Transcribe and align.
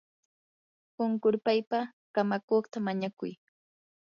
qunqurpaypa 0.95 1.79
kamakuqta 2.13 2.77
mañakuy. 2.85 3.31